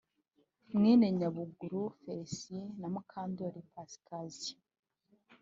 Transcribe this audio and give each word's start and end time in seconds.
mwene 0.77 1.05
Nyabuguru 1.17 1.81
Felicien 2.03 2.67
na 2.79 2.87
Mukandoli 2.93 3.61
Pascasia 3.73 4.57